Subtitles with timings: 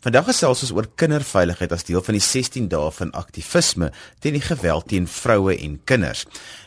[0.00, 3.90] Vandag gesels ons oor kinderveiligheid as deel van die 16 dae van aktivisme
[4.24, 6.22] teen die geweld teen vroue en kinders.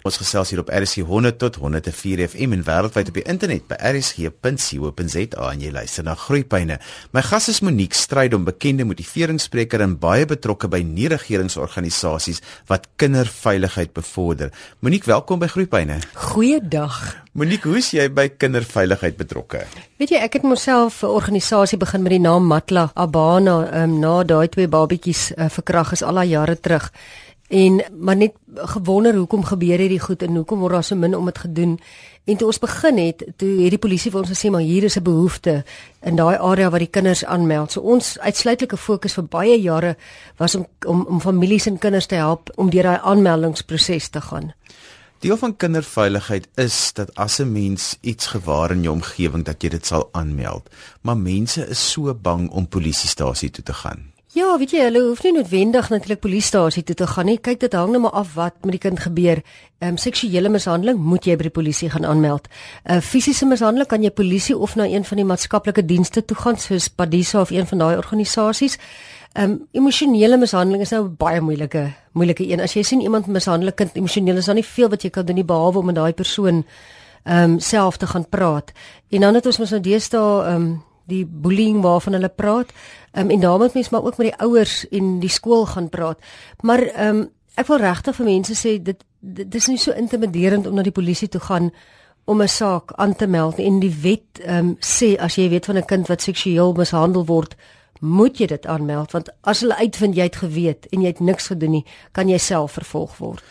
[0.06, 3.80] Ons gesels hier op RSG 100 tot 104 FM en wêreldwyd op die internet by
[3.90, 6.78] rsg.co.za en jy luister na Groepyne.
[7.18, 14.54] My gas is Monique Strydom, bekende motiveringsspreker en baie betrokke by nie-regeringsorganisasies wat kinderveiligheid bevorder.
[14.86, 16.04] Monique, welkom by Groepyne.
[16.30, 17.23] Goeiedag.
[17.34, 19.63] Monique, hoe is jy by kinderveiligheid betrokke?
[19.98, 24.23] Weet jy, ek het myself 'n organisasie begin met die naam Matla Abana, um, na
[24.23, 26.91] daai twee babatjies uh, verkrag is al daai jare terug.
[27.49, 31.26] En maar net gewonder hoekom gebeur hierdie goed en hoekom word daar so min om
[31.26, 31.80] dit gedoen?
[32.26, 34.98] En toe ons begin het toe het die polisie vir ons gesê maar hier is
[34.98, 35.63] 'n behoefte
[36.02, 37.71] in daai area waar die kinders aanmeld.
[37.71, 39.98] So ons uitsluitlike fokus vir baie jare
[40.38, 44.54] was om om om families en kinders te help om deur daai aanmeldingsproses te gaan
[45.23, 49.70] Deel van kinderveiligheid is dat as 'n mens iets gewaar in jou omgewing dat jy
[49.70, 50.70] dit sal aanmeld
[51.02, 55.20] maar mense is so bang om polisiestasie toe te gaan Ja, weet jy, hulle hoef
[55.23, 57.38] nie noodwendig natuurlik polisiestasie toe te gaan nie.
[57.38, 59.43] Kyk, dit hang net maar af wat met die kind gebeur.
[59.77, 62.48] Ehm um, seksuele mishandeling moet jy by die polisie gaan aanmeld.
[62.48, 66.38] 'n uh, Fisiese mishandeling kan jy polisie of na een van die maatskaplike dienste toe
[66.38, 68.80] gaan soos Padisa of een van daai organisasies.
[69.34, 72.62] Ehm um, emosionele mishandeling is nou baie moeilike moeilike een.
[72.62, 75.25] As jy sien iemand mishandel 'n kind emosioneel, is daar nie veel wat jy kan
[75.25, 76.64] doen nie behalwe om met daai persoon
[77.23, 78.72] ehm um, self te gaan praat.
[79.09, 82.70] En dan het ons mos nou deesdae ehm um, die bullying waarvan hulle praat.
[83.12, 85.90] Ehm um, en daarmee moet mens maar ook met die ouers en die skool gaan
[85.90, 86.20] praat.
[86.62, 90.68] Maar ehm um, ek wil regtig vir mense sê dit dit is nie so intimiderend
[90.68, 91.72] om na die polisie toe gaan
[92.25, 95.66] om 'n saak aan te meld en die wet ehm um, sê as jy weet
[95.66, 97.56] van 'n kind wat seksueel mishandel word
[98.04, 101.48] moet jy dit aanmeld want as hulle uitvind jy het geweet en jy het niks
[101.54, 103.44] gedoen nie kan jy self vervolg word.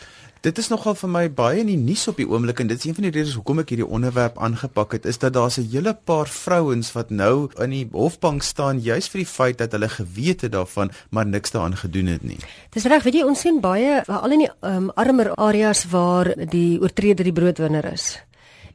[0.43, 2.85] Dit is nogal vir my baie in die nuus op die oomblik en dit is
[2.89, 5.93] een van die redes hoekom ek hierdie onderwerp aangepak het is dat daar 'n hele
[5.93, 10.41] paar vrouens wat nou in die hofbank staan juis vir die feit dat hulle geweet
[10.41, 12.39] het daarvan maar niks daaraan gedoen het nie.
[12.69, 16.81] Dis reg, weet jy ons sien baie veral in die um, armer areas waar die
[16.81, 18.19] oortreder die broodwinner is.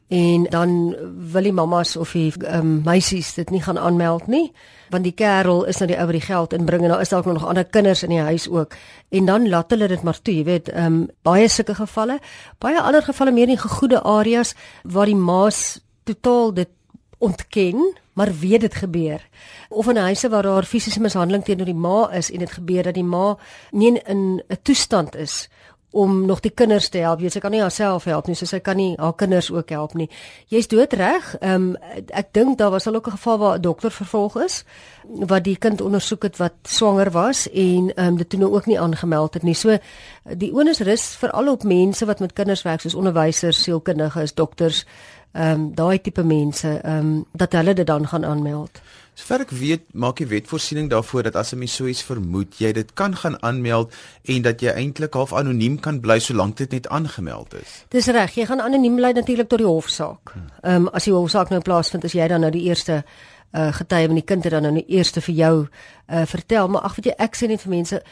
[0.08, 0.96] En dan
[1.32, 4.52] wil die mammas of die um, meisies dit nie gaan aanmeld nie
[4.88, 7.26] want die kerel is nou die ou wat die geld inbring en daar is dalk
[7.28, 8.74] nog ander kinders in die huis ook.
[9.12, 12.18] En dan laat hulle dit maar toe jy weet um, baie sulke gevalle.
[12.58, 16.72] Baie ander gevalle meer in gegoede areas waar die maas totaal dit
[17.18, 19.22] ontken maar weet dit gebeur.
[19.68, 22.96] Of in huise waar daar fisiese mishandeling teenoor die ma is en dit gebeur dat
[22.96, 23.36] die ma
[23.70, 25.48] nie in 'n toestand is
[25.90, 27.20] om nog die kinders te help.
[27.20, 29.94] Jy sê kan nie haarself help nie, so sy kan nie haar kinders ook help
[29.96, 30.08] nie.
[30.52, 31.34] Jy's doodreg.
[31.40, 31.76] Ehm um,
[32.12, 34.64] ek dink daar was al ook 'n geval waar 'n dokter vervolg is
[35.08, 38.66] wat die kind ondersoek het wat swanger was en ehm um, dit toe nou ook
[38.66, 39.54] nie aangemeld het nie.
[39.54, 39.78] So
[40.24, 44.86] die onus rus veral op mense wat met kinders werk soos onderwysers, sielkundiges, dokters,
[45.32, 48.80] ehm um, daai tipe mense, ehm um, dat hulle dit dan gaan aanmeld.
[49.18, 52.54] Sover ek weet, maak die wet voorsiening daarvoor dat as 'n mens so iets vermoed,
[52.58, 53.92] jy dit kan gaan aanmeld
[54.22, 57.84] en dat jy eintlik half anoniem kan bly solank dit net aangemeld is.
[57.88, 60.34] Dis reg, jy gaan anoniem bly natuurlik tot die hofsaak.
[60.62, 63.04] Ehm um, as die hofsaak nou plaasvind, as jy dan nou die eerste
[63.52, 66.82] uh, getuie van die kind het dan nou die eerste vir jou uh, vertel, maar
[66.82, 68.02] ag weet jy, ek sê net vir mense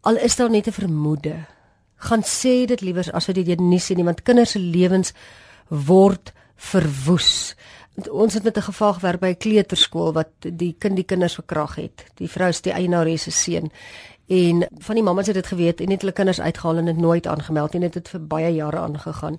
[0.00, 1.46] al is daar net 'n vermoede,
[1.96, 5.12] gaan sê dit liewer as wat jy dit nie sê nie, want kinders se lewens
[5.68, 7.54] word verwoes
[8.10, 11.74] ons het met 'n geval gewerk by 'n kleuterskool wat die kind die kinders verkrag
[11.74, 12.04] het.
[12.14, 13.70] Die vrou is die eienaar se seun.
[14.26, 17.26] En van die mammas het dit geweet en het hulle kinders uitgehaal en dit nooit
[17.26, 17.80] aangemeld nie.
[17.80, 19.38] Dit het vir baie jare aangegaan.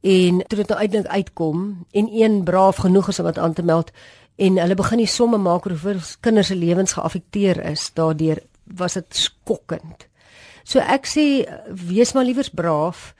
[0.00, 3.62] En toe dit nou uitdink uitkom en een braaf genoeg is om dit aan te
[3.62, 3.90] meld
[4.36, 8.96] en hulle begin die somme maak oor hoe kinders se lewens geaffekteer is, daardeur was
[8.96, 10.06] dit skokkend.
[10.64, 11.24] So ek sê
[11.68, 13.10] wees maar liewers braaf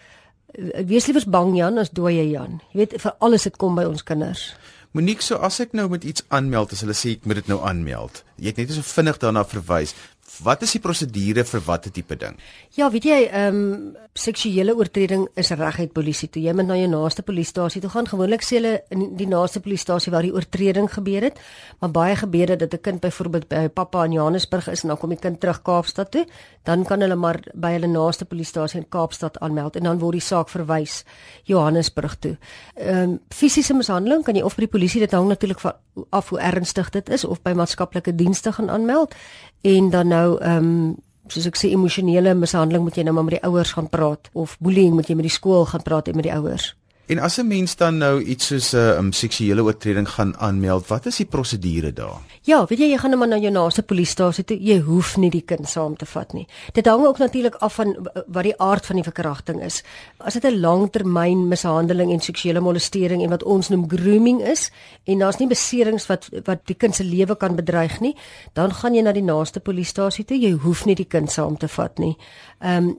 [0.87, 2.61] wees liewers bang Jan as dooie Jan.
[2.73, 4.51] Jy weet vir alles dit kom by ons kinders.
[4.97, 7.61] Monique, so as ek nou met iets aanmeld, as hulle sê ek moet dit nou
[7.63, 8.25] aanmeld.
[8.43, 9.95] Jy het net so vinnig daarna verwys.
[10.39, 12.37] Wat is die prosedure vir watter tipe ding?
[12.77, 16.43] Ja, weet jy, ehm um, seksuele oortreding is reguit polisie toe.
[16.43, 18.09] Jy moet na jou naaste polisiestasie toe gaan.
[18.11, 21.39] Gewoonlik sê hulle in die naaste polisiestasie waar die oortreding gebeur het,
[21.81, 24.99] maar baie gebeur dit dat 'n kind byvoorbeeld by pappa in Johannesburg is en dan
[24.99, 26.27] kom die kind terug Kaapstad toe,
[26.65, 30.21] dan kan hulle maar by hulle naaste polisiestasie in Kaapstad aanmeld en dan word die
[30.21, 31.05] saak verwys
[31.45, 32.37] Johannesburg toe.
[32.77, 35.61] Ehm um, fisiese mishandeling kan jy of by die polisie dit hang natuurlik
[36.11, 39.15] af hoe ernstig dit is of by maatskaplike dienste gaan aanmeld
[39.61, 40.97] en dan nou ehm um,
[41.31, 44.57] soos ek sê emosionele mishandeling moet jy nou maar met die ouers gaan praat of
[44.59, 46.73] bullying moet jy met die skool gaan praat en met die ouers.
[47.11, 50.87] En as 'n mens dan nou iets soos 'n uh, um, seksuele oortreding gaan aanmeld,
[50.87, 52.19] wat is die prosedure daar?
[52.43, 54.57] Ja, weet jy, jy gaan net maar na jou naaste polisiestasie toe.
[54.63, 56.47] Jy hoef nie die kind saam te vat nie.
[56.73, 59.83] Dit hang ook natuurlik af van wat die aard van die verkrachting is.
[60.19, 64.71] As dit 'n langtermyn mishandeling en seksuele molestering en wat ons noem grooming is
[65.05, 68.17] en daar's nie beserings wat wat die kind se lewe kan bedreig nie,
[68.53, 70.41] dan gaan jy na die naaste polisiestasie toe.
[70.41, 72.17] Jy hoef nie die kind saam te vat nie.
[72.61, 72.99] Ehm um,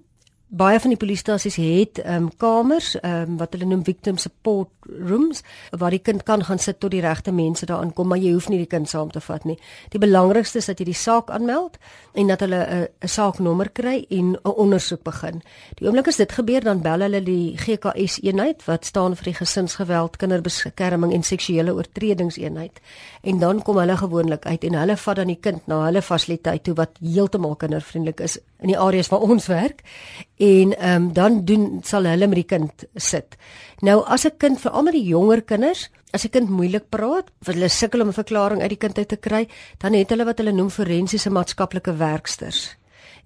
[0.51, 4.69] baie van die polisiestasies het ehm um, kamers ehm um, wat hulle noem victim support
[5.07, 8.33] rooms waar die kind kan gaan sit tot die regte mense daar aankom, maar jy
[8.33, 9.57] hoef nie die kind saam te vat nie.
[9.89, 11.77] Die belangrikste is dat jy die saak aanmeld
[12.13, 15.41] en dat hulle 'n 'n saaknommer kry en 'n ondersoek begin.
[15.75, 19.33] Die oomblik as dit gebeur, dan bel hulle die GKS eenheid wat staan vir die
[19.33, 22.79] gesinsgeweld, kinderbeskerming en seksuele oortredingseenheid.
[23.21, 26.63] En dan kom hulle gewoonlik uit en hulle vat dan die kind na hulle fasiliteit
[26.63, 29.81] toe wat heeltemal kindervriendelik is in die areas waar ons werk
[30.37, 33.37] en ehm um, dan doen sal hulle met die kind sit.
[33.81, 37.47] Nou as 'n kind veral met die jonger kinders, as 'n kind moeilik praat, of
[37.47, 39.47] hulle sukkel om 'n verklaring uit die kind uit te kry,
[39.77, 42.77] dan het hulle wat hulle noem forensiese maatskaplike werksters.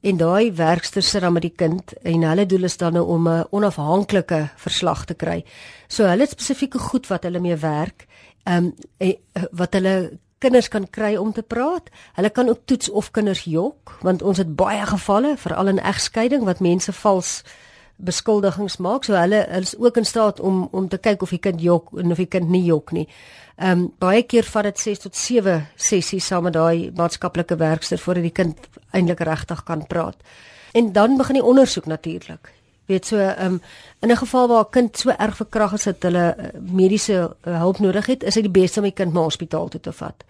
[0.02, 3.28] En daai werksters sit dan met die kind en hulle doel is dan nou om
[3.28, 5.44] 'n onafhanklike verslag te kry.
[5.88, 8.08] So hulle het spesifieke goed wat hulle mee werk,
[8.44, 9.16] ehm um,
[9.52, 11.90] wat hulle kinders kan kry om te praat.
[12.18, 16.46] Hulle kan ook toets of kinders jok, want ons het baie gevalle, veral in egskeiding
[16.46, 17.40] wat mense vals
[17.96, 19.08] beskuldigings maak.
[19.08, 22.12] So hulle is ook in staat om om te kyk of die kind jok en
[22.12, 23.08] of die kind nie jok nie.
[23.56, 27.98] Ehm um, baie keer vat dit 6 tot 7 sessies saam met daai maatskaplike werkster
[27.98, 30.18] voordat die kind eintlik regtig kan praat.
[30.74, 32.52] En dan begin die ondersoek natuurlik.
[32.86, 33.62] Weet so um,
[34.02, 37.58] in 'n geval waar 'n kind so erg verkragt is dat hulle eh, mediese uh,
[37.60, 40.24] hulp nodig het, is dit die beste om die kind na hospitaal toe te vat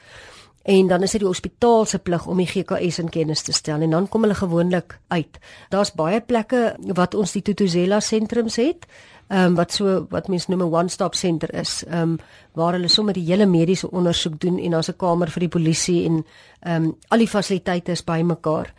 [0.65, 3.83] en dan is dit die hospitaal se plig om die GKS in kennis te stel
[3.85, 5.37] en dan kom hulle gewoonlik uit.
[5.69, 8.87] Daar's baie plekke wat ons die Tutuzela sentrums het.
[9.29, 12.17] Ehm um, wat so wat mense noem 'n one-stop center is, ehm um,
[12.53, 16.05] waar hulle sommer die hele mediese ondersoek doen en daar's 'n kamer vir die polisie
[16.05, 16.25] en
[16.59, 18.73] ehm um, al die fasiliteite is bymekaar.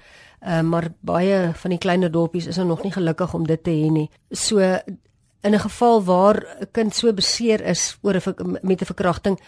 [0.47, 3.91] Um, maar baie van die kleiner dorpies is nog nie gelukkig om dit te hê
[3.91, 4.11] nie.
[4.31, 4.59] So
[5.43, 9.39] in 'n geval waar 'n kind so beseer is oor 'n met 'n verkrachting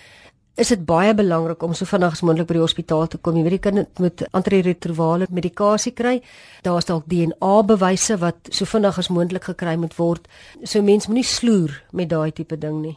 [0.59, 3.37] is dit baie belangrik om so vinnig as moontlik by die hospitaal te kom.
[3.37, 6.23] Jy weet jy kan met antiretrovirale medikasie kry.
[6.67, 10.29] Daar's dalk DNA bewyse wat so vinnig as moontlik gekry moet word.
[10.65, 12.97] So mens moenie sloer met daai tipe ding nie.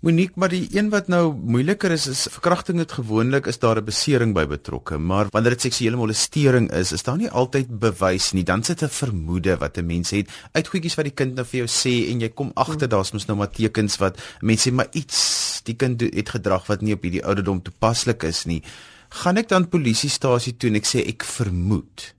[0.00, 3.84] Monique, maar die een wat nou moeiliker is is verkrachting het gewoonlik is daar 'n
[3.84, 8.42] besering by betrokke, maar wanneer dit seksuele molestering is, is daar nie altyd bewys nie.
[8.42, 11.58] Dan sit 'n vermoede wat 'n mens het uit goedjies wat die kind nou vir
[11.58, 12.88] jou sê en jy kom agter hmm.
[12.88, 16.80] daar's mos nou maar tekens wat mense sê maar iets die kind het gedrag wat
[16.80, 18.62] nie op hierdie ouderdom toepaslik is nie.
[19.08, 22.14] Gaan ek dan polisiestasie toe en ek sê ek vermoed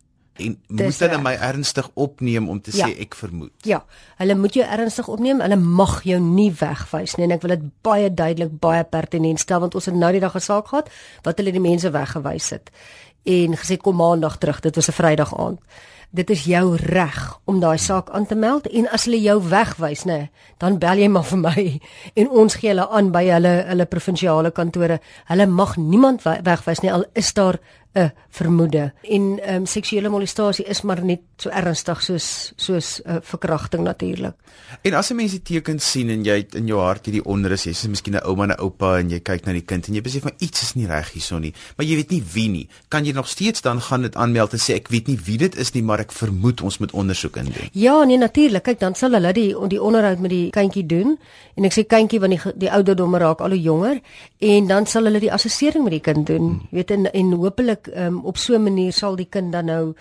[0.46, 2.88] en moet hulle my ernstig opneem om te ja.
[2.88, 3.54] sê ek vermoed.
[3.68, 3.84] Ja,
[4.22, 5.42] hulle moet jou ernstig opneem.
[5.42, 9.60] Hulle mag jou nie wegwys nie en ek wil dit baie duidelik baie pertinent stel
[9.60, 10.90] want ons het nou die dag 'n saak gehad
[11.24, 12.72] wat hulle die mense weggewys het
[13.24, 14.60] en gesê kom maandag terug.
[14.60, 15.60] Dit was 'n Vrydag aand.
[16.10, 20.04] Dit is jou reg om daai saak aan te meld en as hulle jou wegwys
[20.04, 20.28] nê,
[20.58, 21.80] dan bel jy maar vir my
[22.20, 25.00] en ons gee hulle aan by hulle hulle provinsiale kantore.
[25.26, 27.60] Hulle mag niemand wegwys nie al is daar
[27.94, 33.10] 'n vermoede en ehm um, seksuele molestasie is maar net so ernstig soos soos 'n
[33.12, 34.34] uh, verkrachting natuurlik.
[34.82, 37.88] En as 'n mens die tekens sien en jy in jou hart hierdie onrus, jy's
[37.88, 40.22] miskien 'n ouma en 'n oupa en jy kyk na die kind en jy besef
[40.22, 42.68] van iets is nie reg hierson nie, maar jy weet nie wie nie.
[42.88, 45.56] Kan jy nog steeds dan gaan dit aanmeld en sê ek weet nie wie dit
[45.58, 47.70] is nie, maar ek vermoed ons moet ondersoek indoen.
[47.74, 48.64] Ja, nee natuurlik.
[48.64, 51.18] Kyk, dan sal hulle die die onderhoud met die kindjie doen
[51.56, 54.00] en ek sê kindjie want die die ouderdomme raak al hoe jonger
[54.40, 56.48] en dan sal hulle die assessering met die kind doen.
[56.48, 56.68] Hmm.
[56.72, 59.66] Jy weet en en hopelik natuurlik um, op so 'n manier sal die kind dan
[59.66, 59.94] nou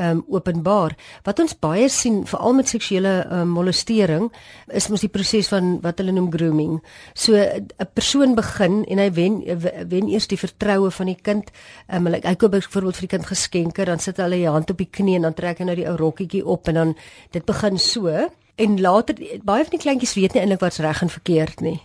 [0.00, 0.96] um, openbaar.
[1.22, 4.32] Wat ons baie sien veral met seksuele um, molestering
[4.66, 6.82] is mos die proses van wat hulle noem grooming.
[7.14, 9.42] So 'n persoon begin en hy wen
[9.88, 11.50] wen eers die vertroue van die kind.
[11.92, 14.78] Um, hy, hy koop byvoorbeeld vir die kind geskenke, dan sit hulle die hand op
[14.78, 16.96] die knie en dan trek hy nou die ou rokkietjie op en dan
[17.30, 18.08] dit begin so
[18.56, 21.80] en later baie van die kleintjies weet nie eintlik wat's reg en verkeerd nie.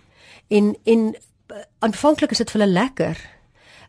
[0.47, 1.15] En en
[1.79, 3.32] aanvanklik is dit vir hulle lekker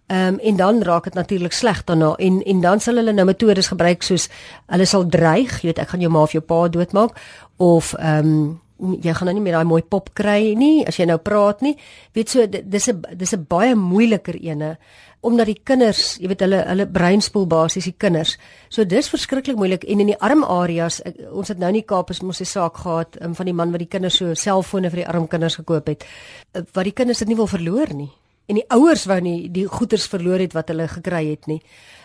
[0.06, 3.25] Ehm um, en dan raak dit natuurlik sleg daarna en en dan sal hulle nou
[3.25, 4.28] metodes gebruik soos
[4.66, 7.16] hulle sal dreig, jy weet ek gaan jou ma of jou pa doodmaak
[7.56, 11.06] of ehm um, jy gaan nou nie meer daai mooi pop kry nie as jy
[11.08, 11.76] nou praat nie.
[12.12, 14.76] Weet so dis 'n dis 'n baie moeiliker ene
[15.20, 18.37] omdat die kinders, jy weet hulle hulle breinspoel basies die kinders.
[18.68, 21.00] So dis verskriklik moeilik en in die arm areas
[21.32, 23.70] ons het nou in die Kaap is mos 'n saak gehad um, van die man
[23.70, 26.04] wat die kinders so selfone vir die arm kinders gekoop het.
[26.52, 28.11] Uh, wat die kinders dit nie wil verloor nie
[28.46, 31.62] en die ouers wou nie die goederes verloor het wat hulle gekry het nie.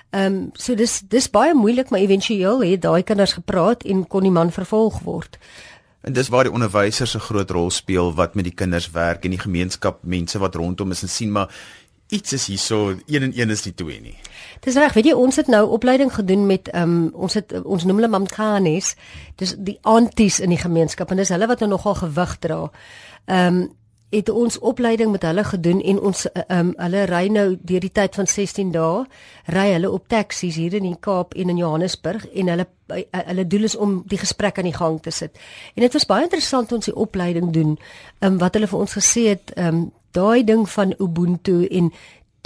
[0.10, 4.26] Ehm um, so dis dis baie moeilik maar éventueel het daai kinders gepraat en kon
[4.26, 5.38] die man vervolg word.
[6.02, 9.30] En dis waar die onderwysers 'n groot rol speel wat met die kinders werk en
[9.30, 11.50] die gemeenskap mense wat rondom is en sien maar
[12.10, 14.16] iets is hierso 1 en 1 is nie 2 nie.
[14.60, 17.96] Dis reg, weet jy ons het nou opleiding gedoen met um, ons het ons noem
[18.02, 18.96] hulle mamkanes.
[19.36, 22.64] Dis die aunties in die gemeenskap en dis hulle wat nou nogal gewig dra.
[23.26, 23.78] Ehm um,
[24.10, 27.92] het ons opleiding met hulle gedoen en ons ehm um, hulle ry nou deur die
[27.94, 29.04] tyd van 16 dae
[29.54, 33.48] ry hulle op taksies hier in die Kaap en in Johannesburg en hulle eh, hulle
[33.48, 35.38] doel is om die gesprek aan die gang te sit.
[35.76, 37.78] En dit was baie interessant ons die opleiding doen.
[38.20, 41.92] Ehm um, wat hulle vir ons gesê het ehm um, daai ding van ubuntu en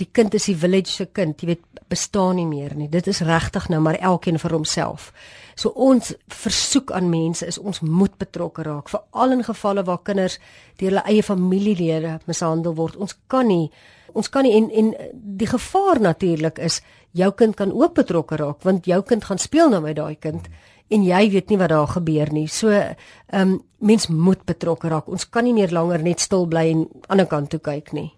[0.03, 2.89] die kind is die village se kind, jy weet, bestaan nie meer nie.
[2.91, 5.11] Dit is regtig nou maar elkeen vir homself.
[5.59, 10.39] So ons versoek aan mense is ons moet betrokke raak, veral in gevalle waar kinders
[10.79, 12.97] deur hulle eie familielede mishandel word.
[12.97, 13.69] Ons kan nie
[14.13, 16.81] ons kan nie en en die gevaar natuurlik is
[17.17, 20.49] jou kind kan ook betrokke raak want jou kind gaan speel nou met daai kind
[20.93, 22.47] en jy weet nie wat daar gebeur nie.
[22.47, 22.97] So ehm
[23.33, 25.09] um, mens moet betrokke raak.
[25.11, 28.13] Ons kan nie meer langer net stil bly en aan die kant toe kyk nie.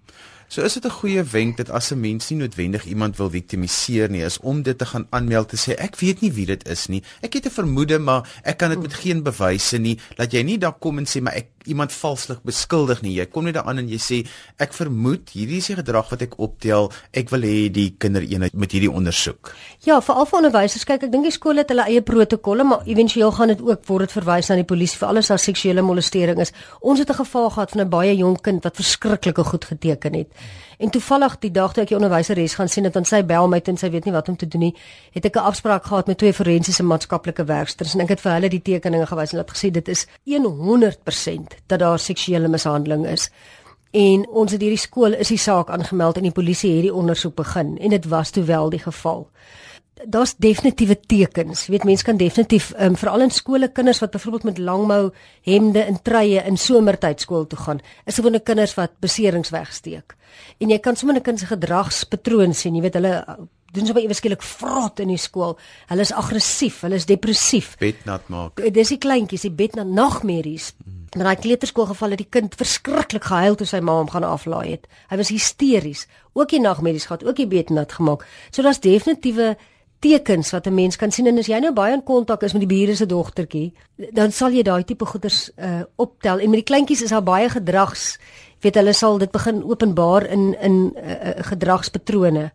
[0.55, 4.09] So is dit 'n goeie wenk dat as 'n mens nie noodwendig iemand wil viktimiseer
[4.09, 6.87] nie, is om dit te gaan aanmeld te sê ek weet nie wie dit is
[6.87, 7.03] nie.
[7.21, 9.99] Ek het 'n vermoede, maar ek kan dit met geen bewyse nie.
[10.15, 13.15] Laat jy nie daar kom en sê maar ek iemand valslik beskuldig nie.
[13.19, 14.19] Jy kom net daaraan en jy sê
[14.61, 16.91] ek vermoed hierdie is die gedrag wat ek optel.
[17.13, 19.53] Ek wil hê die kindereenheid met hierdie ondersoek.
[19.85, 20.85] Ja, veral vir onderwysers.
[20.85, 24.07] Kyk, ek dink die skole het hulle eie protokolle, maar éventueel gaan dit ook word
[24.07, 26.53] dit verwys na die polisie vir alles as seksuele molestering is.
[26.81, 30.29] Ons het 'n geval gehad van 'n baie jonk kind wat verskriklike goed geteken het.
[30.77, 33.61] En toevallig die dag toe ek die onderwyseres gaan sien het aan sy bel my
[33.65, 34.75] en sy weet nie wat om te doen nie,
[35.15, 38.49] het ek 'n afspraak gehad met twee forensiese maatskaplike werkers en ek het vir hulle
[38.49, 43.29] die tekeninge gewys en hulle het gesê dit is 100% dat daar seksuele mishandeling is.
[43.91, 47.35] En ons het hierdie skool is die saak aangemeld en die polisie het die ondersoek
[47.35, 49.29] begin en dit was toe wel die geval
[50.03, 51.65] daar's definitiewe tekens.
[51.65, 55.01] Jy weet mense kan definitief um, veral in skole kinders wat byvoorbeeld met langmou
[55.47, 60.17] hemde en truie in somertyd skool toe gaan, is gewone kinders wat beserings wegsteek.
[60.59, 62.75] En jy kan sommer 'n kind se gedragspatroon sien.
[62.75, 63.35] Jy weet hulle uh,
[63.71, 65.57] doen sommer eweskielik vrot in die skool.
[65.87, 67.75] Hulle is aggressief, hulle is depressief.
[67.77, 68.61] Bednat maak.
[68.73, 70.73] Dis die kleintjies, die bednat nagmerries.
[70.83, 71.05] Mm.
[71.15, 74.71] In daai kleuterskool geval het die kind verskriklik gehuil toe sy ma hom gaan aflaai
[74.75, 74.87] het.
[75.09, 76.07] Hy was hysteries.
[76.33, 78.25] Ook die nagmerries gehad, ook die bednat gemaak.
[78.51, 79.55] So daar's definitiewe
[79.99, 82.67] tekens wat 'n mens kan sien en as jy nou baie in kontak is met
[82.67, 83.73] die bure se dogtertjie,
[84.11, 87.49] dan sal jy daai tipe goeders uh optel en met die kleintjies is daar baie
[87.49, 88.17] gedrags,
[88.61, 92.51] weet hulle sal dit begin openbaar in in uh, gedragspatrone.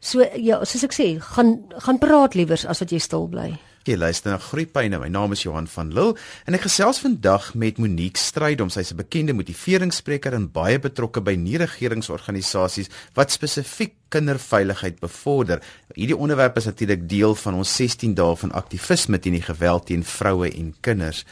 [0.00, 3.58] So ja, soos ek sê, gaan gaan praat liewers as wat jy stil bly.
[3.86, 4.98] Jy luister na Groepyne.
[4.98, 6.16] My naam is Johan van Lille
[6.50, 8.66] en ek gesels vandag met Monique Strydom.
[8.66, 15.62] Sy's 'n bekende motiveringsspreker en baie betrokke by nie-regeringsorganisasies wat spesifiek kinderveiligheid bevorder.
[15.94, 20.02] Hierdie onderwerp is natuurlik deel van ons 16 dae van aktivisme teen die geweld teen
[20.02, 21.24] vroue en kinders.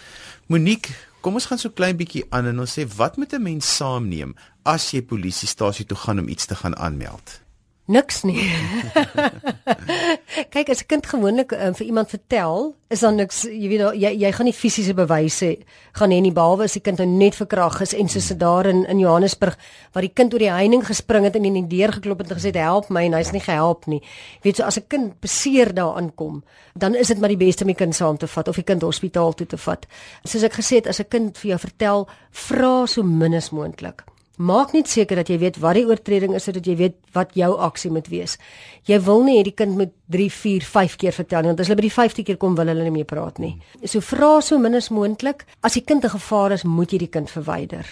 [0.47, 3.77] Monique, kom ons gaan so klein bietjie aan en ons sê wat moet 'n mens
[3.77, 7.44] saamneem as jy polisiestasie toe gaan om iets te gaan aanmeld?
[7.85, 8.39] Niks nie.
[10.55, 14.13] Kyk, as 'n kind gewoonlik um, vir iemand vertel, is dan niks, jy weet jy
[14.23, 15.51] jy gaan nie fisiese bewyse
[15.93, 18.71] gaan hê nie behalwe as die kind nou net verkrag is en soos dit daar
[18.71, 19.59] in in Johannesburg
[19.93, 22.41] waar die kind oor die heining gespring het en in die deur geklop het en
[22.41, 24.01] gesê help my en hy's nie gehelp nie.
[24.41, 26.43] Jy weet so as 'n kind beseer daar aankom,
[26.75, 28.83] dan is dit maar die beste om die kind saam te vat of die kind
[28.83, 29.87] hospitaal toe te vat.
[30.25, 34.05] Soos ek gesê het, as 'n kind vir jou vertel, vra so min as moontlik.
[34.37, 37.53] Maak net seker dat jy weet wat die oortreding is sodat jy weet wat jou
[37.63, 38.35] aksie moet wees.
[38.89, 41.71] Jy wil nie hê die kind moet 3, 4, 5 keer vertel nie want as
[41.71, 43.55] hulle by die 5de keer kom wil hulle nie meer praat nie.
[43.87, 45.47] So vra so min as moontlik.
[45.63, 47.87] As die kind 'n gevaar is, moet jy die kind verwyder.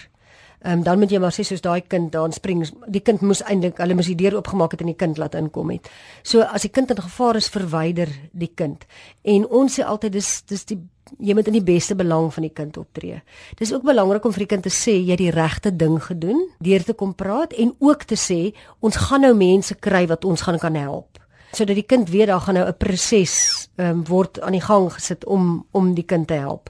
[0.63, 3.41] Ehm um, dan moet jy maar sê soos daai kind daar spring die kind moes
[3.43, 5.89] eintlik hulle moes die deur oopgemaak het en die kind laat inkom het.
[6.23, 8.85] So as die kind in gevaar is, verwyder die kind.
[9.23, 10.79] En ons sê altyd dis dis die
[11.19, 13.19] jy moet in die beste belang van die kind optree.
[13.59, 16.39] Dis ook belangrik om vir die kind te sê jy het die regte ding gedoen
[16.63, 20.47] deur te kom praat en ook te sê ons gaan nou mense kry wat ons
[20.47, 21.19] gaan kan help.
[21.51, 25.25] Sodat die kind weet daar gaan nou 'n proses um, word aan die gang gesit
[25.25, 26.69] om om die kind te help.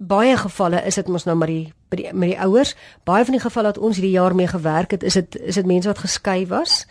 [0.00, 2.74] Baie gevalle is dit mos nou maar die by die met die ouers.
[3.04, 5.66] Baie van die gevalle wat ons hierdie jaar mee gewerk het, is dit is dit
[5.68, 6.86] mense wat geskei was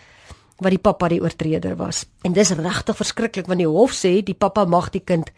[0.59, 2.03] wat die pappa die oortreder was.
[2.27, 5.31] En dis regtig verskriklik want die hof sê die pappa mag die kind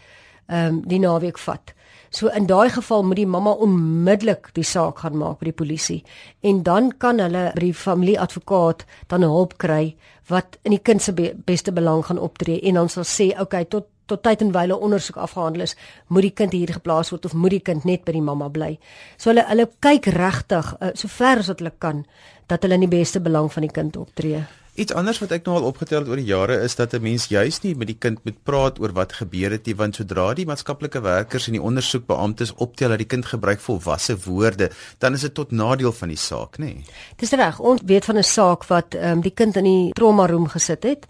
[0.48, 1.76] ehm um, die naweek vat.
[2.12, 6.02] So in daai geval moet die mamma onmiddellik die saak gaan maak by die polisie
[6.44, 9.96] en dan kan hulle by die familieadvokaat dan hulp kry
[10.28, 13.64] wat in die kind se be beste belang gaan optree en dan sal sê okay
[13.64, 15.76] tot tot tyd en wyle ondersoek afgehandel is,
[16.08, 18.76] moet die kind hier geplaas word of moet die kind net by die mamma bly.
[19.18, 22.06] So hulle hulle kyk regtig uh, so ver as wat hulle kan
[22.52, 24.44] dat hulle in die beste belang van die kind optree.
[24.80, 27.28] Iets anders wat ek nou al opgetel het oor die jare is dat 'n mens
[27.28, 30.46] juis nie met die kind moet praat oor wat gebeur het nie want sodra die
[30.46, 35.34] maatskaplike werkers en die ondersoekbeamptes optel dat die kind gebruik volwasse woorde, dan is dit
[35.34, 36.86] tot nadeel van die saak, nê.
[37.18, 37.60] Dis reg.
[37.60, 40.84] Ons weet van 'n saak wat ehm um, die kind in die trauma room gesit
[40.84, 41.06] het,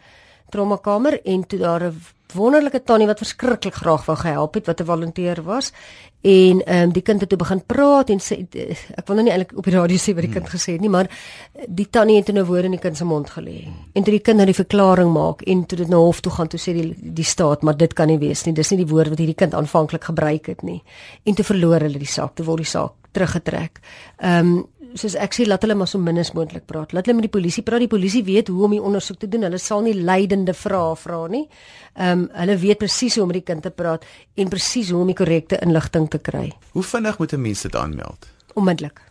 [0.50, 2.02] trauma kamer en toe daar 'n
[2.34, 5.72] wonderlike tannie wat verskriklik graag wou gehelp het wat 'n volonteer was.
[6.22, 8.46] En ehm um, die kind het toe begin praat en sê
[8.96, 10.54] ek wil nou nie eintlik op die radio sê wat die kind hmm.
[10.54, 11.10] gesê het nie maar
[11.68, 13.68] die tannie het 'n nou woord in die kind se mond gelê.
[13.94, 16.48] En toe die kind nou die verklaring maak en toe dit na hof toe gaan
[16.48, 18.54] toe sê die die staat maar dit kan nie wees nie.
[18.54, 20.84] Dis nie die woord wat hierdie kind aanvanklik gebruik het nie.
[21.24, 22.36] En toe verloor hulle die saak.
[22.36, 23.80] Toe word die saak teruggetrek.
[24.18, 26.94] Ehm um, soos ek sê laat hulle maar so min as moontlik praat.
[26.94, 27.84] Laat hulle met die polisie praat.
[27.84, 29.46] Die polisie weet hoe om die ondersoek te doen.
[29.48, 31.46] Hulle sal nie leidende vrae vra nie.
[31.96, 34.06] Ehm um, hulle weet presies hoe om met die kind te praat
[34.36, 36.52] en presies hoe om die korrekte inligting te kry.
[36.72, 38.28] Hoe vinnig moet 'n mens dit aanmeld?
[38.54, 39.02] Onmiddellik.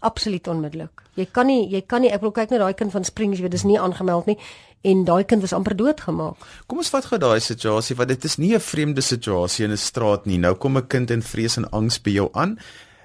[0.00, 1.02] Absoluut onmiddellik.
[1.14, 3.42] Jy kan nie jy kan nie ek wil kyk na daai kind van Springs, jy
[3.42, 4.38] weet dis nie aangemeld nie
[4.84, 6.36] en daai kind was amper doodgemaak.
[6.66, 9.76] Kom ons vat gou daai situasie want dit is nie 'n vreemde situasie in 'n
[9.76, 10.38] straat nie.
[10.38, 12.58] Nou kom 'n kind in vrees en angs by jou aan.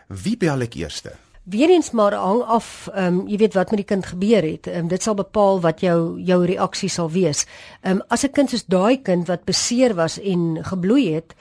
[0.08, 1.16] Wie bel ek eerste?
[1.44, 4.68] Weer eens maar hang af, ehm um, jy weet wat met die kind gebeur het.
[4.68, 7.46] Ehm um, dit sal bepaal wat jou jou reaksie sal wees.
[7.82, 11.34] Ehm um, as 'n kind soos daai kind wat beseer was en gebloei het,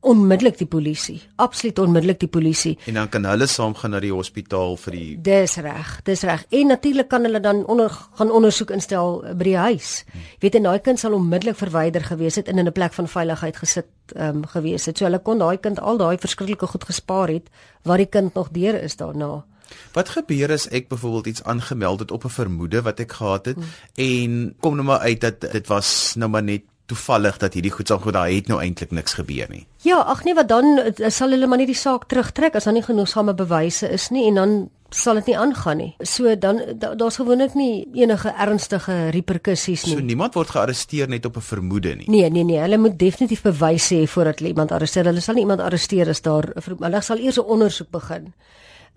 [0.00, 1.18] onmiddellik die polisie.
[1.36, 2.78] Absoluut onmiddellik die polisie.
[2.86, 6.44] En dan kan hulle saam gaan na die hospitaal vir die Dis reg, dis reg.
[6.54, 10.04] En natuurlik kan hulle dan onder gaan ondersoek instel by die huis.
[10.12, 10.30] Hmm.
[10.44, 13.56] Weet en daai kind sal onmiddellik verwyder gewees het en in 'n plek van veiligheid
[13.56, 14.98] gesit ehm um, gewees het.
[14.98, 17.50] So hulle kon daai kind al daai verskriklike goed gespaar het
[17.82, 19.44] waar die kind nog deur is daarna.
[19.92, 23.56] Wat gebeur as ek byvoorbeeld iets aangemeld het op 'n vermoede wat ek gehad het
[23.56, 23.66] hmm.
[23.94, 27.90] en kom nou maar uit dat dit was nou maar net toevallig dat hierdie goed
[27.90, 29.66] sal goed daar het nou eintlik niks gebeur nie.
[29.84, 32.76] Ja, ag nee, wat dan eh, sal hulle maar net die saak terugtrek as daar
[32.76, 34.58] nie genoegsame bewyse is nie en dan
[34.94, 35.90] sal dit nie aangaan nie.
[36.00, 39.96] So dan daar's gewoonlik nie enige ernstige reperkusies nie.
[39.98, 42.08] So niemand word gearresteer net op 'n vermoede nie.
[42.08, 45.04] Nee, nee, nee, hulle moet definitief bewyse hê voordat hulle iemand arresteer.
[45.04, 48.32] Hulle sal nie iemand arresteer as daar hulle sal eers 'n ondersoek begin.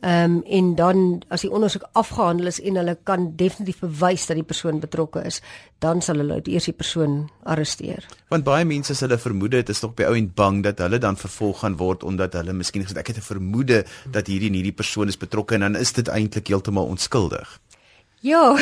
[0.02, 4.40] Ehm um, en dan as die ondersoek afgehandel is en hulle kan definitief bewys dat
[4.40, 5.42] die persoon betrokke is,
[5.80, 8.08] dan sal hulle eers die persoon arresteer.
[8.34, 10.98] Want baie mense as hulle vermoed het, is nog by ou en bang dat hulle
[10.98, 14.58] dan vervolg gaan word omdat hulle miskien gesê ek het 'n vermoede dat hierdie en
[14.58, 17.60] hierdie persoon is betrokke en dan is dit eintlik heeltemal onskuldig.
[18.22, 18.58] Ja.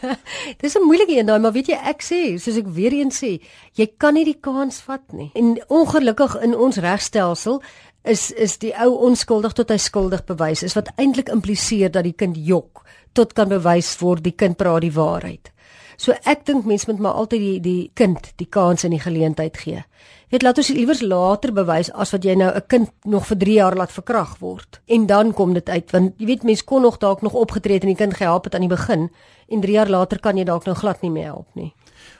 [0.62, 3.38] Dis 'n moeilike een daai, maar weet jy ek sê, soos ek weer eens sê,
[3.74, 5.30] jy kan nie die kans vat nie.
[5.34, 7.62] En ongelukkig in ons regstelsel
[8.06, 12.16] is is die ou onskuldig tot hy skuldig bewys is wat eintlik impliseer dat die
[12.16, 15.52] kind jok tot kan bewys word die kind praat die waarheid.
[15.96, 19.56] So ek dink mense moet maar altyd die die kind die kans en die geleentheid
[19.56, 19.84] gee.
[20.30, 23.54] Weet laat ons iewers later bewys as wat jy nou 'n kind nog vir 3
[23.54, 26.98] jaar laat verkrag word en dan kom dit uit want jy weet mense kon nog
[26.98, 29.10] dalk nog opgetree het en die kind gehelp het aan die begin
[29.48, 31.72] en 3 jaar later kan jy dalk nou glad nie meer help nie.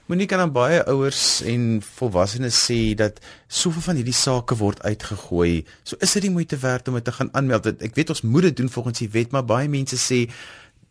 [0.06, 3.16] Moenie kan aan baie ouers en volwassenes sê dat
[3.50, 5.64] soveel van hierdie sake word uitgegooi.
[5.82, 7.66] So is dit die moeite werd om dit te gaan aanmeld.
[7.82, 10.28] Ek weet ons moet dit doen volgens die wet, maar baie mense sê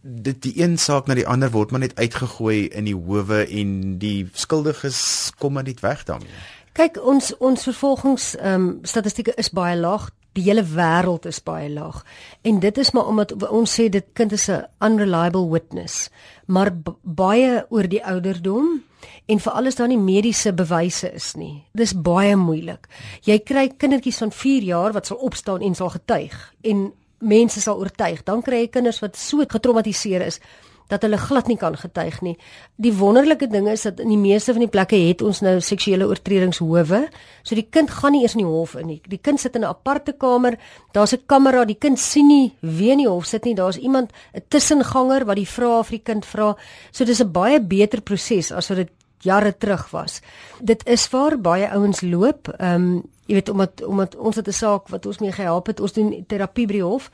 [0.06, 3.96] dit die een saak na die ander word maar net uitgegooi in die howe en
[4.04, 5.00] die skuldiges
[5.40, 6.44] kom maar net weg daarmee.
[6.76, 10.12] Kyk, ons ons vervolgings ehm um, statistieke is baie laag.
[10.36, 12.02] Die hele wêreld is baie laag.
[12.44, 16.10] En dit is maar omdat ons sê dit kind is 'n unreliable witness,
[16.46, 18.84] maar baie oor die ouderdom
[19.26, 21.64] en veral as daar nie mediese bewyse is nie.
[21.74, 22.88] Dis baie moeilik.
[23.22, 27.78] Jy kry kindertjies van 4 jaar wat sal opstaan en sal getuig en mense sal
[27.78, 28.24] oortuig.
[28.24, 30.40] Dan kry jy kinders wat so getraumatiseer is
[30.88, 32.36] dat hulle glad nie kan getuig nie.
[32.76, 36.08] Die wonderlike ding is dat in die meeste van die plekke het ons nou seksuele
[36.08, 37.02] oortredingshowe.
[37.44, 39.02] So die kind gaan nie eers in die hof in nie.
[39.10, 40.58] Die kind sit in 'n aparte kamer.
[40.94, 41.66] Daar's 'n kamera.
[41.66, 43.56] Die kind sien nie wie in die hof sit nie.
[43.56, 46.56] Daar's iemand, 'n tussenganger wat die vrae vir die kind vra.
[46.92, 48.90] So dis 'n baie beter proses as wat dit
[49.26, 50.22] jare terug was.
[50.62, 52.50] Dit is waar baie ouens loop.
[52.58, 55.80] Ehm um, jy weet omdat omdat ons het 'n saak wat ons mee gehelp het.
[55.80, 57.12] Ons doen terapie by die hof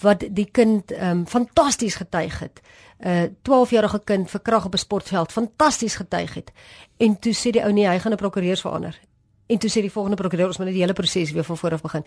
[0.00, 2.60] wat die kind ehm um, fantasties getuig het.
[2.98, 6.52] 'n uh, 12-jarige kind verkrag op 'n sportveld, fantasties getuig het.
[6.96, 9.00] En toe sê die ou nee, hy gaan 'n prokureur verander.
[9.46, 11.72] En toe sê die volgende prokureur ons moet net die hele proses weer van voor
[11.72, 12.04] af begin.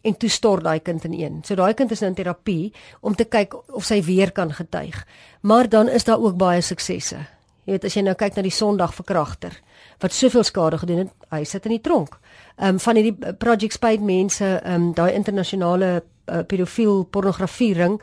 [0.00, 1.40] En toe stort daai kind in een.
[1.44, 5.06] So daai kind is nou in terapie om te kyk of sy weer kan getuig.
[5.40, 7.16] Maar dan is daar ook baie suksesse.
[7.68, 9.52] Jy weet as jy nou kyk na die Sondag verkragter
[10.00, 12.14] wat soveel skade gedoen het, hy sit in die tronk.
[12.56, 17.74] Ehm um, van hierdie eh, Project Spade mense, ehm um, daai internasionale uh, pedofiel pornografie
[17.76, 17.98] ring,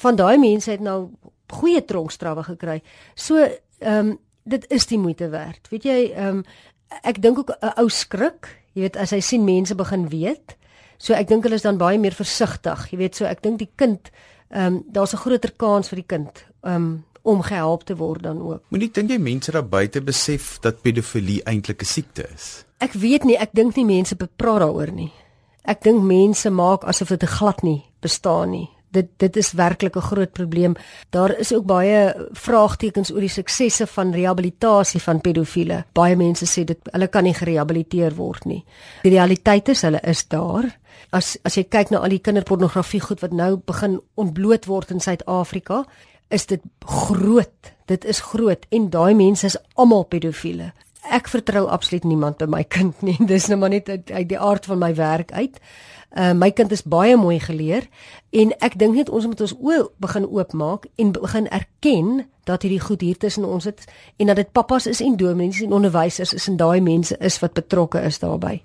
[0.00, 1.10] van daai mense het nou
[1.52, 2.78] goeie tronkstrawe gekry.
[3.14, 4.16] So ehm um,
[4.48, 5.68] dit is die moeite werd.
[5.68, 6.44] Weet jy, ehm um,
[7.02, 10.56] ek dink ook 'n ou skrik, jy weet as hy sien mense begin weet.
[10.96, 12.90] So ek dink hulle is dan baie meer versigtig.
[12.90, 14.10] Jy weet, so ek dink die kind
[14.48, 18.22] ehm um, daar's 'n groter kans vir die kind ehm um, om gehelp te word
[18.22, 18.62] dan ook.
[18.68, 22.64] Moenie dink jy mense daar buite besef dat pedofilie eintlik 'n siekte is.
[22.78, 25.12] Ek weet nie, ek dink nie mense bepraat daaroor nie.
[25.64, 30.08] Ek dink mense maak asof dit glad nie bestaan nie dit dit is werklik 'n
[30.10, 30.74] groot probleem.
[31.10, 35.84] Daar is ook baie vraagtekens oor die suksesse van rehabilitasie van pedofiele.
[35.92, 38.64] Baie mense sê dit hulle kan nie gerehabiliteer word nie.
[39.02, 40.78] Die realiteit is hulle is daar.
[41.10, 45.00] As as jy kyk na al die kinderpornografie goed wat nou begin ontbloot word in
[45.00, 45.84] Suid-Afrika,
[46.32, 47.72] is dit groot.
[47.90, 50.72] Dit is groot en daai mense is almal pedofiele.
[51.12, 53.18] Ek vertrou absoluut niemand by my kind nie.
[53.32, 55.58] Dis nou maar net uit die aard van my werk uit.
[56.12, 57.86] Uh, my kind is baie mooi geleer
[58.36, 62.10] en ek dink net ons moet ons oë begin oopmaak en begin erken
[62.44, 63.88] dat hierdie goed hier tussen ons is
[64.20, 67.56] en dat dit pappas is en dominees en onderwysers is en daai mense is wat
[67.56, 68.60] betrokke is daarbey.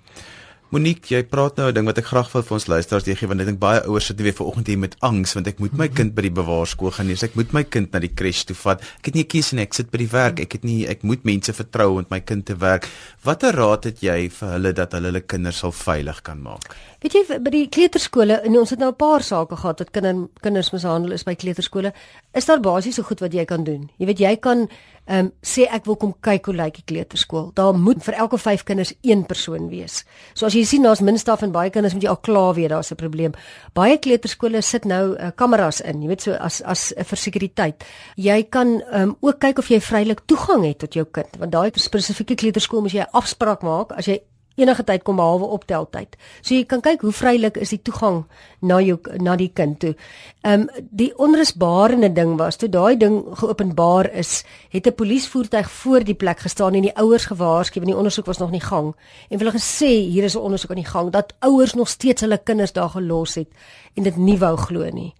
[0.68, 3.40] Monique, jy praat nou 'n ding wat ek graag wil vir ons luisteraars gee want
[3.40, 6.14] ek dink baie ouers sit weer vanoggend hier met angs want ek moet my kind
[6.14, 7.16] by die bewaarskool gaan neem.
[7.22, 8.82] Ek moet my kind na die kres toe vat.
[9.00, 9.62] Ek het nie 'n keuse nie.
[9.62, 10.40] Ek sit by die werk.
[10.40, 12.86] Ek het nie ek moet mense vertrou om my kind te werk.
[13.24, 16.76] Watter raad het jy vir hulle dat hulle hulle kinders sal veilig kan maak?
[17.00, 20.28] Weet jy by die kleuterskole en ons het nou 'n paar sake gehad wat kinder
[20.42, 21.94] kinders mishandel is by kleuterskole.
[22.34, 23.88] Is daar basies so goed wat jy kan doen?
[23.98, 24.68] Jy weet jy kan
[25.08, 27.50] ehm um, sê ek wil kom kyk hoe lyk die kleuterskool.
[27.56, 30.04] Daar moet vir elke 5 kinders een persoon wees.
[30.34, 32.68] So as jy sien daar's min staf en baie kinders moet jy al klaar weet
[32.70, 33.32] daar's 'n probleem.
[33.74, 37.84] Baie kleuterskole sit nou uh, kameras in, jy weet so as as 'n uh, versekerheid.
[38.16, 41.52] Jy kan ehm um, ook kyk of jy vrylik toegang het tot jou kind, want
[41.52, 44.20] daai spesifieke kleuterskool moet jy 'n afspraak maak as jy
[44.58, 46.16] enige tyd kom behalwe opteltyd.
[46.42, 48.24] So jy kan kyk hoe vrylik is die toegang
[48.60, 49.94] na jou na die kind toe.
[50.42, 56.04] Ehm um, die onrusbarende ding was toe daai ding geopenbaar is, het 'n polisievoertuig voor
[56.04, 58.94] die plek gestaan en die ouers gewaarsku want die ondersoek was nog nie gang
[59.30, 62.38] en hulle gesê hier is 'n ondersoek aan die gang dat ouers nog steeds hulle
[62.38, 63.48] kinders daar gelos het
[63.94, 65.14] en dit nie wou glo nie.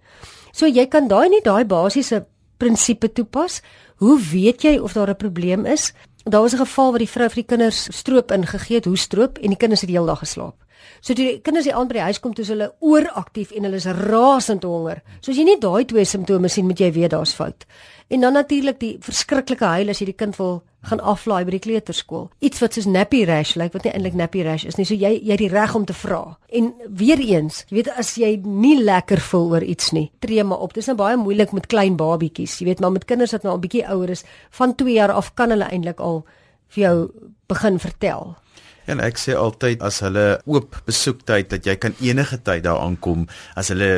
[0.51, 2.25] So jy kan daai nie daai basiese
[2.57, 3.61] prinsipe toepas.
[3.95, 5.93] Hoe weet jy of daar 'n probleem is?
[6.29, 9.37] Daar was 'n geval waar die vrou vir die kinders stroop ingegee het, hoe stroop
[9.37, 10.55] en die kinders het die hele dag geslaap.
[11.01, 13.67] So toe die kinders hier aan by die huis kom, toe is hulle ooraktief en
[13.67, 15.03] hulle is rasend honger.
[15.19, 17.65] So as jy nie daai twee simptome sien, moet jy weet daar's fout.
[18.09, 21.61] En dan natuurlik die verskriklike huil as jy die kind wil gaan aflaai by die
[21.61, 22.29] kleuterskool.
[22.45, 24.85] Iets wat soos nappy rash lyk, like, wat nie eintlik nappy rash is nie.
[24.87, 26.21] So jy jy het die reg om te vra.
[26.55, 30.63] En weer eens, jy weet as jy nie lekker voel oor iets nie, tree maar
[30.63, 30.73] op.
[30.73, 32.59] Dit is nou baie moeilik met klein babietjies.
[32.61, 34.23] Jy weet maar met kinders wat nou al bietjie ouer is,
[34.55, 36.23] van 2 jaar af kan hulle eintlik al
[36.75, 36.95] vir jou
[37.51, 38.35] begin vertel.
[38.89, 43.27] En ek sê altyd as hulle oop besoektyd dat jy kan enige tyd daar aankom
[43.59, 43.89] as hulle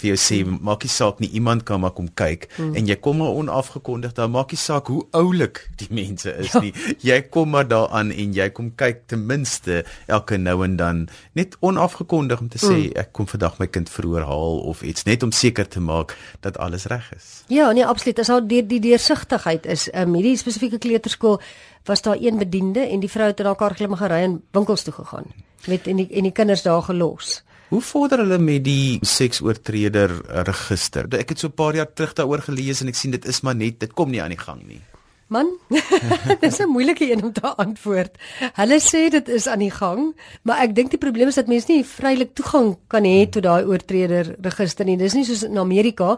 [0.00, 0.60] vir jou sê mm.
[0.64, 2.74] maak nie saak nie iemand kan maar kom kyk mm.
[2.78, 6.62] en jy kom maar onafgekondig daar maak nie saak hoe oulik die mense is ja.
[6.64, 6.72] nie
[7.04, 11.04] jy kom maar daaraan en jy kom kyk ten minste elke nou en dan
[11.38, 12.98] net onafgekondig om te sê mm.
[13.04, 16.58] ek kom vandag my kind vroeër haal of iets net om seker te maak dat
[16.58, 20.80] alles reg is Ja nee absoluut as al die die deursigtigheid is um, hierdie spesifieke
[20.82, 21.40] kleuterskool
[21.88, 24.84] was daar een bediende en die vrou het in haar kar klim gery en winkels
[24.86, 25.30] toe gegaan.
[25.66, 27.42] Met en die en die kinders daar gelos.
[27.68, 30.12] Hoe vorder hulle met die seksoortreder
[30.48, 31.08] register?
[31.18, 33.56] Ek het so 'n paar jaar terug daaroor gelees en ek sien dit is maar
[33.56, 34.80] net dit kom nie aan die gang nie.
[35.28, 35.58] Man,
[36.40, 38.16] dis 'n moeilike een om te antwoord.
[38.54, 41.68] Hulle sê dit is aan die gang, maar ek dink die probleem is dat mense
[41.68, 44.96] nie vrylik toegang kan hê tot daai oortreder register nie.
[44.96, 46.16] Dis nie soos in Amerika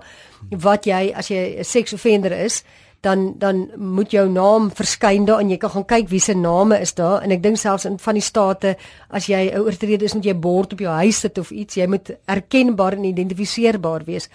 [0.51, 2.63] wat jy as jy 'n seksoffender is,
[3.01, 6.81] dan dan moet jou naam verskyn daar en jy kan gaan kyk wie se name
[6.81, 7.23] is daar.
[7.23, 8.77] En ek dink selfs in van die state
[9.09, 11.75] as jy 'n oortreder is moet jy 'n bord op jou huis sit of iets.
[11.75, 14.29] Jy moet erkenbaar en identifiseerbaar wees.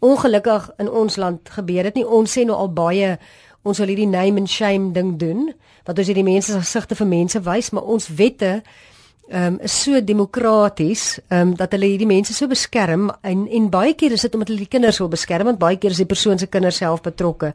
[0.00, 2.06] Ongelukkig in ons land gebeur dit nie.
[2.06, 3.18] Ons sê nou al baie
[3.62, 5.50] ons wil hierdie name and shame ding doen
[5.84, 8.62] wat ons hierdie mense se gesigte vir mense wys maar ons wette
[9.30, 13.68] ehm um, is so demokraties ehm um, dat hulle hierdie mense so beskerm en en
[13.70, 16.08] baie keer is dit omdat hulle die kinders wil beskerm want baie keer is die
[16.12, 17.52] persoon se kinders self betrokke.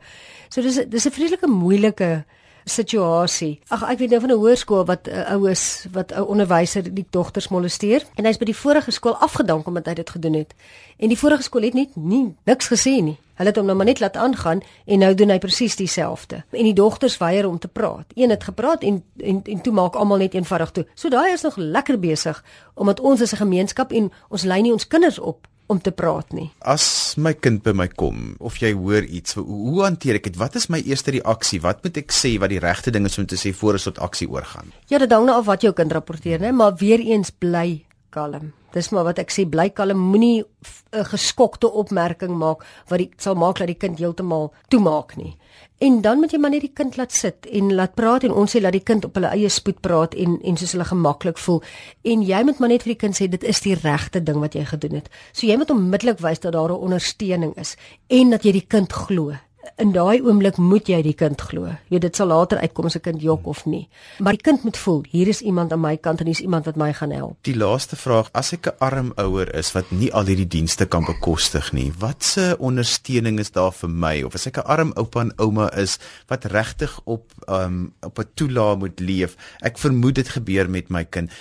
[0.50, 2.26] So dis dis 'n vreeslike moeilike
[2.66, 3.60] situasie.
[3.70, 7.06] Ag ek weet nou van 'n hoërskool wat 'n uh, oues wat 'n onderwyser die
[7.10, 10.54] dogters molesteer en hy's by die vorige skool afgedank omdat hy dit gedoen het.
[10.98, 13.18] En die vorige skool het net nie niks gesê nie.
[13.36, 16.44] Hulle het hom nou maar net laat aangaan en nou doen hy presies dieselfde.
[16.52, 18.06] En die dogters weier om te praat.
[18.16, 20.88] Een het gepraat en en en toe maak almal net eenvoudig toe.
[20.94, 24.72] So daai is nog lekker besig omdat ons as 'n gemeenskap en ons lei nie
[24.72, 26.49] ons kinders op om te praat nie.
[26.60, 30.39] As my kind by my kom of jy hoor iets, hoe, hoe hanteer ek dit?
[30.39, 31.62] Wat is my eerste reaksie?
[31.63, 34.01] Wat moet ek sê wat die regte ding is om te sê voor ons tot
[34.04, 34.73] aksie oorgaan?
[34.91, 37.85] Ja, dit hang nou af wat jou kind rapporteer, né, maar weer eens bly
[38.15, 38.54] kalm.
[38.75, 43.36] Dis maar wat ek sê, bly kalm, moenie 'n geskokte opmerking maak wat dit sal
[43.36, 45.36] maak dat die kind heeltemal toemaak nie.
[45.78, 48.51] En dan moet jy maar net die kind laat sit en laat praat en ons
[48.56, 51.62] sê laat die kind op hulle eie spoed praat en en soos hulle gemaklik voel.
[52.04, 54.56] En jy moet maar net vir die kind sê dit is die regte ding wat
[54.56, 55.10] jy gedoen het.
[55.34, 57.75] So jy moet onmiddellik wys dat daar 'n ondersteuning is
[58.08, 59.36] en dat jy die kind glo
[59.78, 61.71] in daai oomblik moet jy die kind glo.
[61.91, 63.88] Jy dit sal later uitkom as 'n kind jok of nie.
[64.19, 66.75] Maar die kind moet voel hier is iemand aan my kant en hier's iemand wat
[66.75, 67.38] my gaan help.
[67.41, 71.06] Die laaste vraag, as ek 'n arm ouer is wat nie al hierdie dienste kan
[71.06, 75.34] bekostig nie, watse ondersteuning is daar vir my of as ek 'n arm oupa en
[75.38, 79.36] ouma is wat regtig op um op 'n toelaag moet leef.
[79.62, 81.32] Ek vermoed dit gebeur met my kind.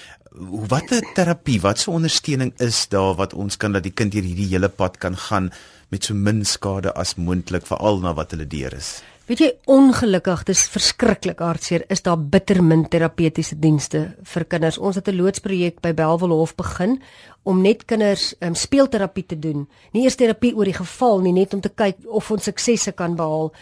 [0.68, 4.98] Watter terapie, watse ondersteuning is daar wat ons kan dat die kind hierdie hele pad
[4.98, 5.52] kan gaan
[5.94, 8.98] met so min skade as moontlik veral na wat hulle deur is.
[9.24, 14.02] Weet jy ongelukkig, dis verskriklik hartseer, is daar bitter min terapeutiese dienste
[14.34, 14.76] vir kinders.
[14.76, 17.00] Ons het 'n loodsprojek by Belwel Hof begin
[17.42, 19.66] om net kinders um, speelterapie te doen.
[19.92, 23.16] Nie eers terapie oor die geval nie, net om te kyk of ons suksesse kan
[23.16, 23.52] behaal.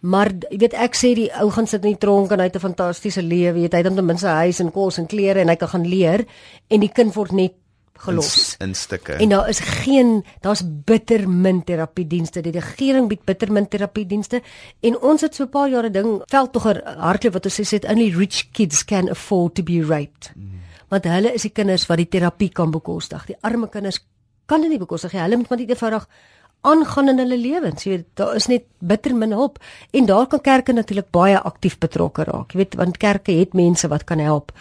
[0.00, 2.56] Maar jy weet ek sê die ou gaan sit in die tronk en hy het
[2.56, 5.40] 'n fantastiese lewe, jy weet hy het ten minste 'n huis en kos en klere
[5.40, 6.26] en hy kan gaan leer
[6.68, 7.52] en die kind word net
[7.92, 9.12] gelos in, in stukke.
[9.12, 12.40] En daar is geen daar's bitter min terapiedienste.
[12.40, 14.42] Die regering bied bitter min terapiedienste
[14.80, 18.10] en ons het so 'n paar jare ding veldtogger hardloop wat ons sê sê only
[18.16, 20.32] rich kids can afford to be raped.
[20.34, 20.60] Mm.
[20.88, 23.26] Want hulle is die kinders wat die terapie kan bekostig.
[23.26, 24.04] Die arme kinders
[24.46, 25.20] kan dit nie bekostig nie.
[25.20, 26.08] Hulle moet maar net eenvoudig
[26.62, 27.84] aangaan in hulle lewens.
[27.84, 29.58] Jy weet, daar is net bitter min hulp
[29.90, 32.54] en daar kan kerke natuurlik baie aktief betrokke raak.
[32.54, 34.52] Jy weet, want kerke het mense wat kan help.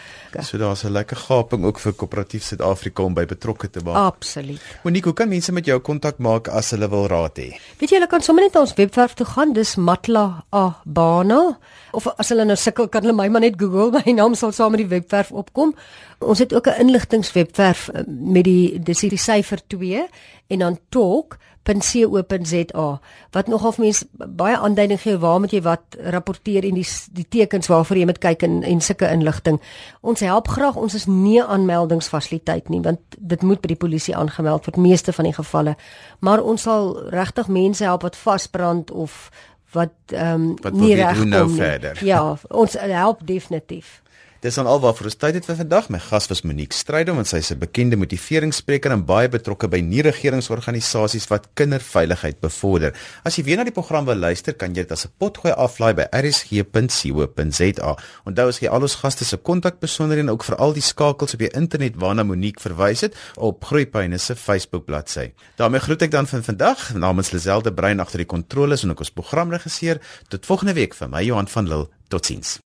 [0.41, 3.95] So daar's 'n lekker gaping ook vir Koöperatief Suid-Afrika om by betrokke te word.
[3.95, 4.61] Absoluut.
[4.83, 7.57] Monique, hoe kan mense met jou kontak maak as hulle wil raad hê?
[7.77, 9.53] Weet jy, hulle kan sommer net na ons webwerf toe gaan.
[9.53, 11.57] Dis Matla Abana
[11.91, 13.91] of as hulle nou sukkel kan hulle my maar net Google.
[14.05, 15.75] My naam sal saam met die webwerf opkom.
[16.19, 20.07] Ons het ook 'n inligtingwebwerf eh, met die dis die syfer 2
[20.47, 20.79] en dan
[21.63, 22.99] talk.co.za
[23.31, 24.05] wat nogal vir mense
[24.37, 28.21] baie aanduiding gee waar moet jy wat rapporteer en die die tekens waarvoor jy moet
[28.23, 29.61] kyk en en sulke inligting.
[30.01, 30.75] Ons help graag.
[30.75, 35.29] Ons is nie aanmeldingsfasiliteit nie want dit moet by die polisie aangemeld word meeste van
[35.29, 35.75] die gevalle.
[36.19, 39.29] Maar ons sal regtig mense help wat vasbrand of
[39.71, 42.07] wat ehm um, nie reg kom nou nie.
[42.07, 44.01] Ja, ons help definitief.
[44.41, 45.91] Dis dan alwaarvoor ons tyd het vir vandag.
[45.93, 49.77] My gas was Monique Strydom en sy is 'n bekende motiveringsspreker en baie betrokke by
[49.85, 52.91] nie-regeringsorganisasies wat kinderveiligheid bevorder.
[53.23, 55.93] As jy weer na die program wil luister, kan jy dit as 'n potgooi aflaai
[55.93, 57.97] by rsg.co.za.
[58.25, 61.39] Onthou as jy al ons gaste se kontakbesonderhede en ook vir al die skakels op
[61.39, 65.33] die internet waarna Monique verwys het op Groeipyne se Facebook bladsy.
[65.57, 69.11] daarmee groet ek dan vir vandag namens Liselde Brein agter die kontroles en ook ons
[69.11, 70.01] programregisseur.
[70.29, 71.89] Tot volgende week vir my Johan van Lille.
[72.07, 72.59] Totsiens.